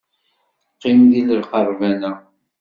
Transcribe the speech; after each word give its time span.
Qqim 0.73 0.99
deg 1.11 1.27
lqerban-a. 1.41 2.11